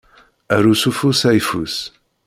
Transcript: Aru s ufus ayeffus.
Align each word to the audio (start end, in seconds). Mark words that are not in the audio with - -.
Aru 0.55 0.73
s 0.81 0.83
ufus 0.89 1.21
ayeffus. 1.29 1.75